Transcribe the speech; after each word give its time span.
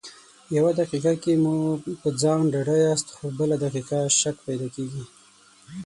يو 0.57 0.67
دقيقه 0.79 1.13
کې 1.23 1.33
مو 1.43 1.55
په 2.01 2.09
ځان 2.21 2.39
ډاډه 2.53 2.75
ياست 2.85 3.07
خو 3.15 3.25
بله 3.39 3.55
دقيقه 3.65 3.97
شک 4.19 4.35
پیدا 4.45 4.67
کېږي. 4.75 5.03